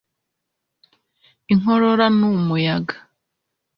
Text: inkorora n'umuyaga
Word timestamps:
inkorora 1.51 2.05
n'umuyaga 2.17 2.95